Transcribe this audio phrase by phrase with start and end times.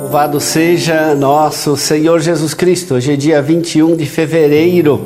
[0.00, 2.94] Louvado seja nosso Senhor Jesus Cristo.
[2.94, 5.04] Hoje é dia 21 de fevereiro.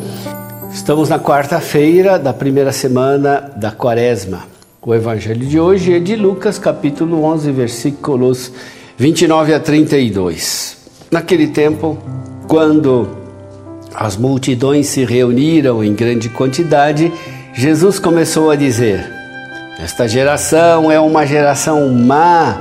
[0.70, 4.42] Estamos na quarta-feira da primeira semana da Quaresma.
[4.82, 8.52] O evangelho de hoje é de Lucas, capítulo 11, versículos
[8.98, 10.76] 29 a 32.
[11.10, 11.96] Naquele tempo,
[12.46, 13.08] quando
[13.94, 17.10] as multidões se reuniram em grande quantidade,
[17.54, 19.10] Jesus começou a dizer:
[19.78, 22.60] Esta geração é uma geração má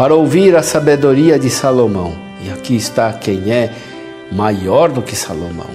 [0.00, 2.14] para ouvir a sabedoria de Salomão.
[2.42, 3.70] E aqui está quem é
[4.32, 5.68] maior do que Salomão.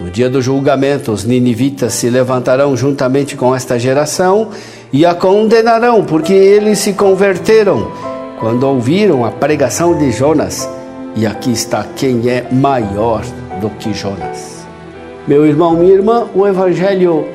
[0.00, 4.48] No dia do julgamento, os ninivitas se levantarão juntamente com esta geração
[4.92, 7.92] e a condenarão, porque eles se converteram
[8.40, 10.68] quando ouviram a pregação de Jonas.
[11.14, 13.22] E aqui está quem é maior
[13.60, 14.66] do que Jonas.
[15.28, 17.28] Meu irmão, minha irmã, o Evangelho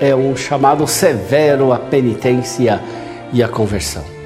[0.00, 2.80] é um chamado severo à penitência
[3.32, 4.19] e à conversão.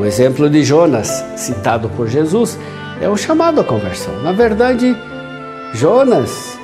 [0.00, 2.58] O exemplo de Jonas, citado por Jesus,
[3.02, 4.22] é o chamado à conversão.
[4.22, 4.96] Na verdade,
[5.74, 6.58] Jonas,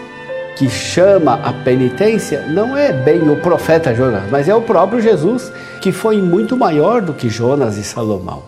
[0.56, 5.52] que chama a penitência, não é bem o profeta Jonas, mas é o próprio Jesus,
[5.82, 8.42] que foi muito maior do que Jonas e Salomão.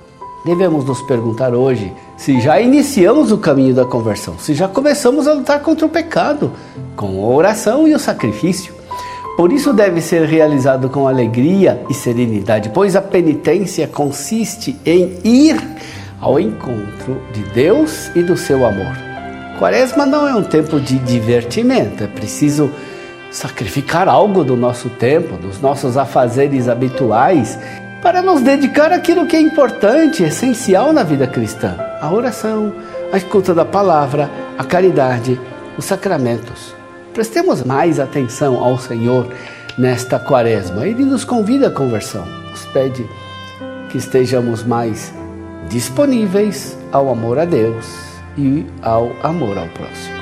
[0.47, 5.35] Devemos nos perguntar hoje se já iniciamos o caminho da conversão, se já começamos a
[5.35, 6.51] lutar contra o pecado,
[6.97, 8.78] com a oração e o sacrifício.
[9.39, 15.57] Por isso deve ser realizado com alegria e serenidade, pois a penitência consiste em ir
[16.21, 18.97] ao encontro de Deus e do seu amor.
[19.57, 22.69] Quaresma não é um tempo de divertimento, é preciso
[23.31, 27.57] sacrificar algo do nosso tempo, dos nossos afazeres habituais,
[28.03, 32.75] para nos dedicar àquilo que é importante, essencial na vida cristã: a oração,
[33.13, 35.41] a escuta da palavra, a caridade,
[35.77, 36.78] os sacramentos.
[37.19, 39.29] Prestemos mais atenção ao Senhor
[39.77, 40.87] nesta quaresma.
[40.87, 43.05] Ele nos convida à conversão, nos pede
[43.91, 45.13] que estejamos mais
[45.69, 47.87] disponíveis ao amor a Deus
[48.37, 50.18] e ao amor ao próximo.